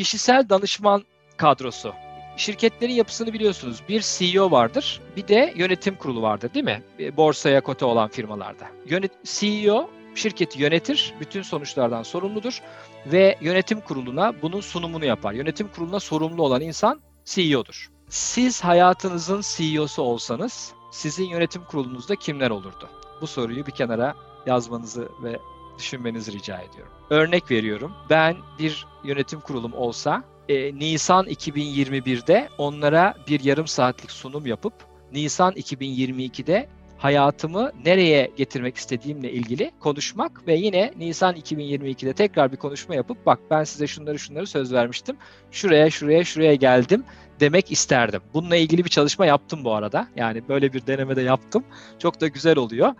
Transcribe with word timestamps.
kişisel 0.00 0.48
danışman 0.48 1.04
kadrosu. 1.36 1.92
Şirketlerin 2.36 2.92
yapısını 2.92 3.32
biliyorsunuz. 3.32 3.82
Bir 3.88 4.00
CEO 4.00 4.50
vardır, 4.50 5.00
bir 5.16 5.28
de 5.28 5.54
yönetim 5.56 5.96
kurulu 5.96 6.22
vardır 6.22 6.54
değil 6.54 6.64
mi? 6.64 6.82
Borsaya 7.16 7.60
kote 7.60 7.84
olan 7.84 8.08
firmalarda. 8.08 8.66
Yönet 8.86 9.12
CEO 9.24 9.90
şirketi 10.14 10.62
yönetir, 10.62 11.14
bütün 11.20 11.42
sonuçlardan 11.42 12.02
sorumludur 12.02 12.62
ve 13.06 13.38
yönetim 13.40 13.80
kuruluna 13.80 14.42
bunun 14.42 14.60
sunumunu 14.60 15.04
yapar. 15.04 15.32
Yönetim 15.32 15.68
kuruluna 15.68 16.00
sorumlu 16.00 16.42
olan 16.42 16.60
insan 16.60 17.00
CEO'dur. 17.24 17.88
Siz 18.08 18.64
hayatınızın 18.64 19.42
CEO'su 19.56 20.02
olsanız 20.02 20.72
sizin 20.92 21.24
yönetim 21.24 21.64
kurulunuzda 21.64 22.16
kimler 22.16 22.50
olurdu? 22.50 22.88
Bu 23.20 23.26
soruyu 23.26 23.66
bir 23.66 23.72
kenara 23.72 24.14
yazmanızı 24.46 25.08
ve 25.22 25.38
düşünmenizi 25.78 26.32
rica 26.32 26.58
ediyorum. 26.58 26.92
Örnek 27.10 27.50
veriyorum. 27.50 27.92
Ben 28.10 28.36
bir 28.58 28.86
yönetim 29.04 29.40
kurulum 29.40 29.74
olsa 29.74 30.24
e, 30.48 30.78
Nisan 30.78 31.26
2021'de 31.26 32.48
onlara 32.58 33.14
bir 33.28 33.44
yarım 33.44 33.66
saatlik 33.66 34.10
sunum 34.10 34.46
yapıp 34.46 34.72
Nisan 35.12 35.52
2022'de 35.52 36.68
hayatımı 36.98 37.72
nereye 37.84 38.30
getirmek 38.36 38.76
istediğimle 38.76 39.32
ilgili 39.32 39.70
konuşmak 39.80 40.46
ve 40.46 40.54
yine 40.54 40.92
Nisan 40.96 41.36
2022'de 41.36 42.12
tekrar 42.12 42.52
bir 42.52 42.56
konuşma 42.56 42.94
yapıp 42.94 43.26
bak 43.26 43.38
ben 43.50 43.64
size 43.64 43.86
şunları 43.86 44.18
şunları 44.18 44.46
söz 44.46 44.72
vermiştim. 44.72 45.16
Şuraya 45.50 45.90
şuraya 45.90 46.24
şuraya 46.24 46.54
geldim 46.54 47.04
demek 47.40 47.72
isterdim. 47.72 48.20
Bununla 48.34 48.56
ilgili 48.56 48.84
bir 48.84 48.90
çalışma 48.90 49.26
yaptım 49.26 49.64
bu 49.64 49.74
arada. 49.74 50.08
Yani 50.16 50.48
böyle 50.48 50.72
bir 50.72 50.86
deneme 50.86 51.16
de 51.16 51.22
yaptım. 51.22 51.64
Çok 51.98 52.20
da 52.20 52.28
güzel 52.28 52.58
oluyor. 52.58 52.94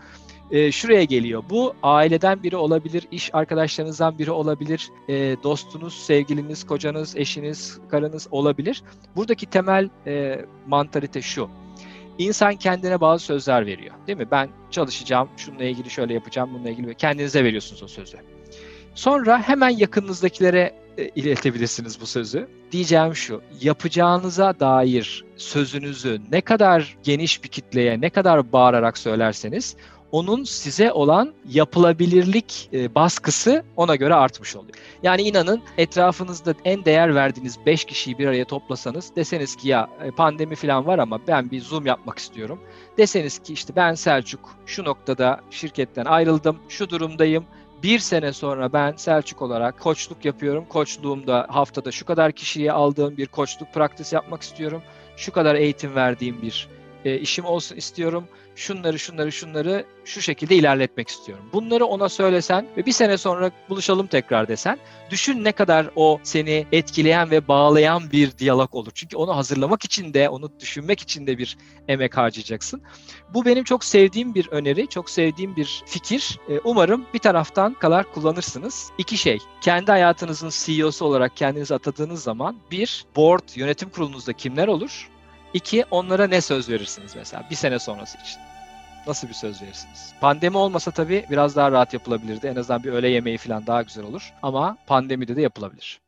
Ee, 0.50 0.72
şuraya 0.72 1.04
geliyor. 1.04 1.42
Bu 1.50 1.74
aileden 1.82 2.42
biri 2.42 2.56
olabilir, 2.56 3.06
iş 3.10 3.34
arkadaşlarınızdan 3.34 4.18
biri 4.18 4.30
olabilir, 4.30 4.90
e, 5.08 5.36
dostunuz, 5.42 5.94
sevgiliniz, 5.94 6.66
kocanız, 6.66 7.16
eşiniz, 7.16 7.78
karınız 7.90 8.28
olabilir. 8.30 8.82
Buradaki 9.16 9.46
temel 9.46 9.88
e, 10.06 10.44
mantalite 10.66 11.22
şu 11.22 11.50
İnsan 12.19 12.56
kendine 12.56 13.00
bazı 13.00 13.25
sözler 13.25 13.66
veriyor. 13.66 13.94
Değil 14.06 14.19
mi? 14.19 14.30
Ben 14.30 14.48
çalışacağım, 14.70 15.28
şununla 15.36 15.64
ilgili 15.64 15.91
şöyle 15.91 16.14
yapacağım, 16.14 16.50
bununla 16.54 16.70
ilgili 16.70 16.94
kendinize 16.94 17.44
veriyorsunuz 17.44 17.82
o 17.82 17.88
sözü. 17.88 18.16
Sonra 18.94 19.42
hemen 19.42 19.69
yakınınızdakilere 19.69 20.60
e, 20.60 20.80
iletebilirsiniz 20.98 22.00
bu 22.00 22.06
sözü. 22.06 22.48
Diyeceğim 22.72 23.14
şu, 23.14 23.42
yapacağınıza 23.60 24.60
dair 24.60 25.24
sözünüzü 25.36 26.20
ne 26.32 26.41
kadar 26.41 26.97
geniş 27.02 27.44
bir 27.44 27.48
kitleye, 27.48 28.00
ne 28.00 28.10
kadar 28.10 28.52
bağırarak 28.52 28.98
söylerseniz 28.98 29.77
onun 30.12 30.44
size 30.44 30.92
olan 30.92 31.34
yapılabilirlik 31.48 32.69
e, 32.72 32.94
baskısı 32.94 33.64
ona 33.77 33.97
göre 33.97 34.14
artmış 34.14 34.56
oluyor. 34.56 34.74
Yani 35.02 35.22
inanın 35.22 35.62
etrafınızda 35.78 36.55
en 36.64 36.84
değer 36.84 37.14
verdiğiniz 37.14 37.58
5 37.66 37.84
kişiyi 37.84 38.19
bir 38.19 38.27
araya 38.27 38.44
toplasanız 38.44 39.16
deseniz 39.16 39.56
ki 39.56 39.69
ya 39.69 39.91
e, 40.04 40.10
pandemi 40.10 40.54
falan 40.54 40.86
var 40.86 40.98
ama 40.98 41.20
ben 41.28 41.50
bir 41.50 41.60
zoom 41.60 41.86
yapmak 41.86 42.19
istiyorum. 42.19 42.60
Deseniz 42.98 43.38
ki 43.38 43.52
işte 43.52 43.77
ben 43.77 43.94
Selçuk 43.94 44.56
şu 44.66 44.84
noktada 44.84 45.41
şirketten 45.50 46.04
ayrıldım, 46.04 46.58
şu 46.69 46.91
durumdayım. 46.91 47.44
Bir 47.83 47.98
sene 47.98 48.33
sonra 48.33 48.73
ben 48.73 48.92
Selçuk 48.97 49.42
olarak 49.42 49.81
koçluk 49.81 50.25
yapıyorum. 50.25 50.64
Koçluğumda 50.69 51.47
haftada 51.50 51.92
şu 51.92 52.05
kadar 52.05 52.33
kişiye 52.33 52.72
aldığım 52.72 53.17
bir 53.17 53.27
koçluk 53.27 53.75
praktis 53.75 54.12
yapmak 54.12 54.42
istiyorum. 54.42 54.83
Şu 55.17 55.33
kadar 55.33 55.55
eğitim 55.55 55.95
verdiğim 55.95 56.42
bir 56.42 56.69
e, 57.05 57.19
işim 57.19 57.45
olsun 57.45 57.77
istiyorum 57.77 58.25
şunları 58.61 58.98
şunları 58.98 59.33
şunları 59.33 59.84
şu 60.05 60.23
şekilde 60.23 60.55
ilerletmek 60.56 61.09
istiyorum. 61.09 61.45
Bunları 61.53 61.84
ona 61.84 62.09
söylesen 62.09 62.67
ve 62.77 62.87
bir 62.87 62.93
sene 62.93 63.19
sonra 63.19 63.51
buluşalım 63.69 64.06
tekrar 64.06 64.48
desen 64.48 64.79
düşün 65.11 65.45
ne 65.45 65.53
kadar 65.53 65.91
o 65.97 66.21
seni 66.23 66.67
etkileyen 66.73 67.31
ve 67.31 67.48
bağlayan 67.48 68.03
bir 68.12 68.39
diyalog 68.39 68.75
olur. 68.75 68.91
Çünkü 68.95 69.17
onu 69.17 69.37
hazırlamak 69.37 69.84
için 69.84 70.15
de 70.15 70.28
onu 70.28 70.51
düşünmek 70.61 71.01
için 71.01 71.27
de 71.27 71.39
bir 71.39 71.56
emek 71.89 72.17
harcayacaksın. 72.17 72.83
Bu 73.34 73.45
benim 73.45 73.65
çok 73.65 73.84
sevdiğim 73.84 74.34
bir 74.34 74.48
öneri, 74.48 74.89
çok 74.89 75.10
sevdiğim 75.10 75.56
bir 75.56 75.83
fikir. 75.87 76.39
E, 76.49 76.60
umarım 76.65 77.06
bir 77.15 77.19
taraftan 77.19 77.75
kadar 77.75 78.12
kullanırsınız. 78.12 78.91
İki 78.99 79.16
şey, 79.16 79.39
kendi 79.60 79.91
hayatınızın 79.91 80.50
CEO'su 80.53 81.05
olarak 81.05 81.37
kendinizi 81.37 81.75
atadığınız 81.75 82.22
zaman 82.22 82.56
bir, 82.71 83.05
board, 83.16 83.49
yönetim 83.55 83.91
kurulunuzda 83.91 84.33
kimler 84.33 84.69
olur? 84.69 85.10
İki, 85.55 85.84
onlara 85.91 86.27
ne 86.27 86.41
söz 86.41 86.69
verirsiniz 86.69 87.16
mesela 87.16 87.44
bir 87.50 87.56
sene 87.56 87.78
sonrası 87.78 88.19
için? 88.19 88.41
Nasıl 89.06 89.28
bir 89.28 89.34
söz 89.34 89.62
verirsiniz? 89.62 90.12
Pandemi 90.21 90.56
olmasa 90.56 90.91
tabii 90.91 91.27
biraz 91.31 91.56
daha 91.56 91.72
rahat 91.72 91.93
yapılabilirdi. 91.94 92.47
En 92.47 92.56
azından 92.56 92.84
bir 92.84 92.93
öğle 92.93 93.09
yemeği 93.09 93.38
falan 93.38 93.66
daha 93.66 93.83
güzel 93.83 94.05
olur. 94.05 94.33
Ama 94.43 94.77
pandemide 94.87 95.37
de 95.37 95.43
yapılabilir. 95.43 96.00